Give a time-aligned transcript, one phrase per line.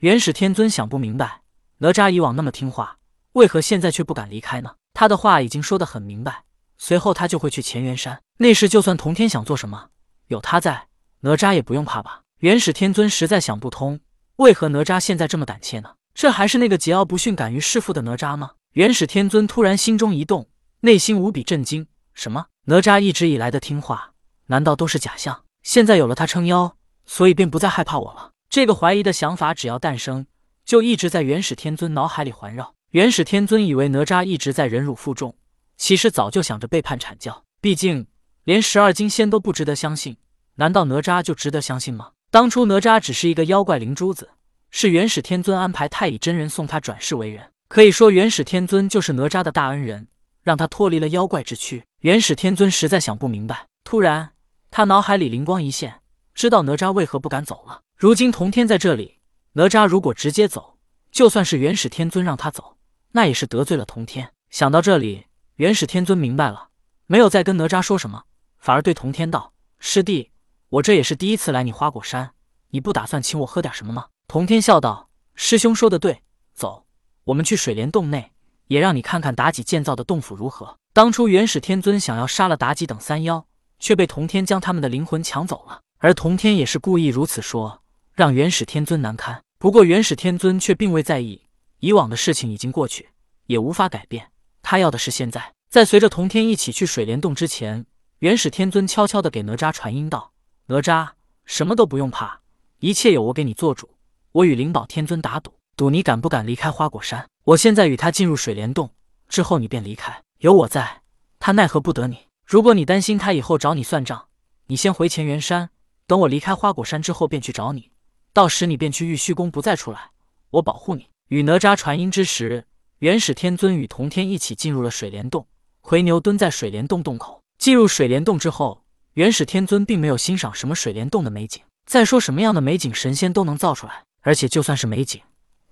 [0.00, 1.40] 元始天尊想不明白，
[1.78, 2.98] 哪吒以往那么听话，
[3.32, 4.74] 为何现在却不敢离开呢？
[4.92, 6.44] 他的话已经说得很明白，
[6.76, 8.20] 随后他就会去乾元山。
[8.36, 9.88] 那时就算童天想做什么，
[10.26, 10.88] 有他在，
[11.20, 12.20] 哪吒也不用怕吧？
[12.40, 13.98] 元始天尊实在想不通，
[14.36, 15.94] 为何哪吒现在这么胆怯呢？
[16.12, 18.50] 这还是那个桀骜不驯、敢于弑父的哪吒吗？
[18.72, 20.46] 元始天尊突然心中一动，
[20.80, 21.86] 内心无比震惊。
[22.12, 22.48] 什么？
[22.66, 24.12] 哪吒一直以来的听话，
[24.48, 25.44] 难道都是假象？
[25.62, 26.76] 现在有了他撑腰，
[27.06, 28.32] 所以便不再害怕我了？
[28.56, 30.24] 这个怀疑的想法只要诞生，
[30.64, 32.72] 就一直在元始天尊脑海里环绕。
[32.92, 35.36] 元始天尊以为哪吒一直在忍辱负重，
[35.76, 37.44] 其实早就想着背叛阐教。
[37.60, 38.06] 毕竟
[38.44, 40.16] 连十二金仙都不值得相信，
[40.54, 42.12] 难道哪吒就值得相信吗？
[42.30, 44.30] 当初哪吒只是一个妖怪灵珠子，
[44.70, 47.52] 是元始天尊安排太乙真人送他转世为人。
[47.68, 50.08] 可以说元始天尊就是哪吒的大恩人，
[50.42, 51.84] 让他脱离了妖怪之躯。
[52.00, 54.30] 元始天尊实在想不明白，突然
[54.70, 55.96] 他脑海里灵光一现，
[56.36, 57.80] 知道哪吒为何不敢走了。
[57.96, 59.20] 如今童天在这里，
[59.54, 60.76] 哪吒如果直接走，
[61.10, 62.76] 就算是元始天尊让他走，
[63.12, 64.34] 那也是得罪了童天。
[64.50, 65.24] 想到这里，
[65.54, 66.68] 元始天尊明白了，
[67.06, 68.24] 没有再跟哪吒说什么，
[68.58, 70.30] 反而对童天道：“师弟，
[70.68, 72.32] 我这也是第一次来你花果山，
[72.68, 76.84] 你不打算请我喝点什么吗？”童天笑道：“师兄说的对，走，
[77.24, 78.32] 我们去水帘洞内，
[78.66, 83.46] 也让你看看妲己建造的洞府如何。”当初元始天尊想要杀了妲己等三妖，
[83.78, 87.82] 却被童天将他们的灵魂抢走了，而童天也是故意如此说。
[88.14, 91.42] 让元始天尊难堪，不过元始天尊却并未在意。
[91.80, 93.10] 以往的事情已经过去，
[93.46, 94.30] 也无法改变。
[94.62, 95.52] 他要的是现在。
[95.68, 97.84] 在随着童天一起去水帘洞之前，
[98.20, 100.32] 元始天尊悄悄地给哪吒传音道
[100.68, 101.10] ：“哪吒，
[101.44, 102.40] 什么都不用怕，
[102.78, 103.90] 一切有我给你做主。
[104.32, 107.28] 我与灵宝天尊打赌，赌你敢不敢离开花果山。
[107.44, 108.90] 我现在与他进入水帘洞
[109.28, 110.22] 之后，你便离开。
[110.38, 111.02] 有我在，
[111.38, 112.28] 他奈何不得你。
[112.46, 114.28] 如果你担心他以后找你算账，
[114.68, 115.68] 你先回乾元山，
[116.06, 117.90] 等我离开花果山之后，便去找你。”
[118.32, 120.10] 到时你便去玉虚宫，不再出来，
[120.50, 121.08] 我保护你。
[121.28, 122.66] 与哪吒传音之时，
[122.98, 125.46] 元始天尊与童天一起进入了水帘洞。
[125.80, 127.42] 奎牛蹲在水帘洞洞口。
[127.58, 128.84] 进入水帘洞之后，
[129.14, 131.62] 元始天尊并没有欣赏什么水帘洞的美景。
[131.86, 134.04] 再说什么样的美景，神仙都能造出来。
[134.20, 135.22] 而且就算是美景，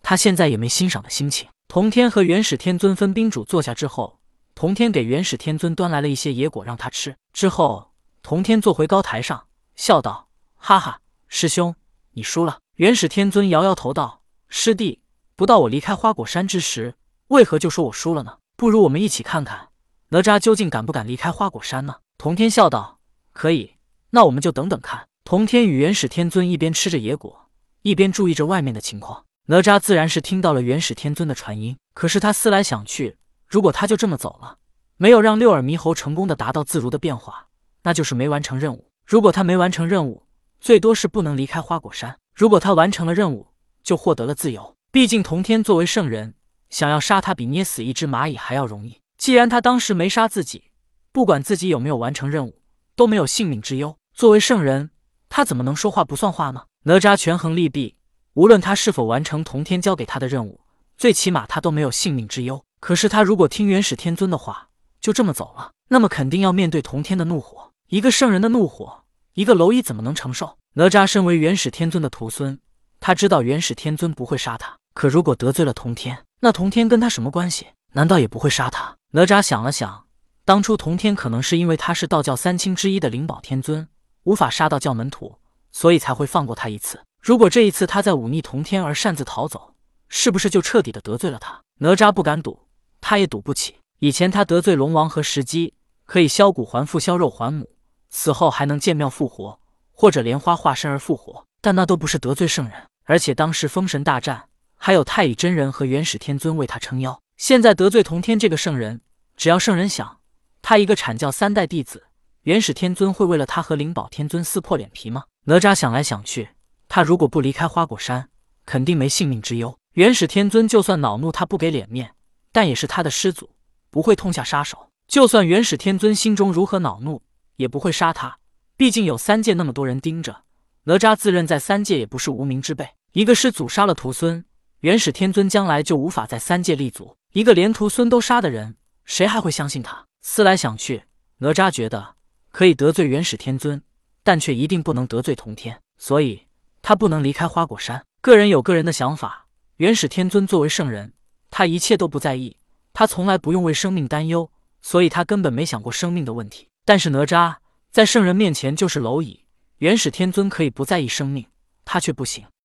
[0.02, 1.48] 他现在也没欣赏的心情。
[1.68, 4.18] 童天和元始天尊分宾主坐下之后，
[4.54, 7.16] 童天给元始天尊端来了一些野果让他吃。
[7.32, 7.90] 之后，
[8.22, 10.23] 童天坐回高台上，笑道
[10.66, 11.76] ：“哈哈，师兄。”
[12.16, 12.60] 你输了。
[12.76, 15.02] 元始天尊摇摇头道：“师弟，
[15.36, 16.94] 不到我离开花果山之时，
[17.28, 18.38] 为何就说我输了呢？
[18.56, 19.68] 不如我们一起看看
[20.08, 22.98] 哪吒究竟敢不敢离开花果山呢？”童天笑道
[23.34, 23.74] ：“可以，
[24.08, 27.50] 那我们就等等看。”童天与元始天尊一边吃着野果，
[27.82, 29.26] 一边注意着外面的情况。
[29.48, 34.56] 哪吒自然是听到了元始天尊的传音，可是他思来想去，如果他就这么走了，
[34.96, 37.48] 没有让六耳猕猴成功的达到自如的变化，
[37.82, 38.90] 那就是没完成任务。
[39.04, 40.23] 如果他没完成任务，
[40.64, 42.16] 最多是不能离开花果山。
[42.34, 43.48] 如果他完成了任务，
[43.82, 44.74] 就获得了自由。
[44.90, 46.36] 毕竟童天作为圣人，
[46.70, 49.02] 想要杀他比捏死一只蚂蚁还要容易。
[49.18, 50.70] 既然他当时没杀自己，
[51.12, 52.62] 不管自己有没有完成任务，
[52.96, 53.98] 都没有性命之忧。
[54.14, 54.88] 作为圣人，
[55.28, 56.62] 他怎么能说话不算话呢？
[56.84, 57.96] 哪吒权衡利弊，
[58.32, 60.62] 无论他是否完成童天交给他的任务，
[60.96, 62.64] 最起码他都没有性命之忧。
[62.80, 67.72] 可是他如果听元始天尊的话，就这么走了，那么肯定要面对童天的怒火。
[67.88, 69.03] 一个圣人的怒火。
[69.34, 70.58] 一个蝼蚁怎么能承受？
[70.74, 72.56] 哪吒身为元始天尊的徒孙，
[73.00, 74.76] 他知道元始天尊不会杀他。
[74.94, 77.66] 可如果得罪了童天，那童天跟他什么关系？
[77.94, 78.96] 难道也不会杀他？
[79.10, 80.06] 哪吒想了想，
[80.44, 83.88] 当初童天可能是因为他是道教三清之一的灵宝天尊，
[84.22, 85.40] 无法杀到教门徒，
[85.72, 87.02] 所以才会放过他一次。
[87.20, 89.74] 如果这一次他在忤逆童天而擅自逃走，
[90.08, 91.60] 是不是就彻底的得罪了他？
[91.80, 92.68] 哪吒不敢赌，
[93.00, 93.74] 他也赌不起。
[93.98, 95.72] 以前他得罪龙王和石矶，
[96.04, 97.68] 可以削骨还父，削肉还母。
[98.14, 99.58] 死后还能见庙复活，
[99.90, 102.86] 或者莲花化身而复活，但那都不是得罪圣人。
[103.06, 107.20] 而且当时封神大战，还有太乙真人和元始天尊为他撑腰。
[107.36, 109.00] 现在得罪同天这个圣人，
[109.36, 110.20] 只要圣人想，
[110.62, 112.04] 他一个阐教三代弟子，
[112.42, 115.24] 元始天尊会为了他和灵宝天尊撕破脸皮吗？
[115.46, 116.50] 哪吒想来想去，
[116.88, 118.28] 他如果不离开花果山，
[118.64, 119.76] 肯定没性命之忧。
[119.94, 122.14] 元始天尊就算恼怒他不给脸面，
[122.52, 123.50] 但也是他的师祖，
[123.90, 124.90] 不会痛下杀手。
[125.08, 127.20] 就算元始天尊心中如何恼怒。
[127.56, 128.38] 也不会杀他，
[128.76, 130.42] 毕竟有三界那么多人盯着。
[130.84, 134.44] 哪吒自认在三界也不是无名之辈，一个师祖杀了徒孙，
[134.80, 137.16] 元始天尊将来就无法在三界立足。
[137.32, 140.06] 一个连徒孙都杀的人，谁还会相信他？
[140.20, 141.04] 思来想去，
[141.38, 142.16] 哪吒觉得
[142.50, 143.82] 可以得罪元始天尊，
[144.22, 146.46] 但却一定不能得罪童天，所以
[146.82, 148.04] 他不能离开花果山。
[148.20, 149.46] 个人有个人的想法，
[149.76, 151.14] 元始天尊作为圣人，
[151.50, 152.56] 他一切都不在意，
[152.92, 154.50] 他从来不用为生命担忧，
[154.82, 156.68] 所以他根本没想过生命的问题。
[156.84, 157.56] 但是哪吒
[157.90, 159.44] 在圣人面前就是蝼蚁，
[159.78, 161.46] 元始天尊可以不在意生命，
[161.84, 162.44] 他却不行。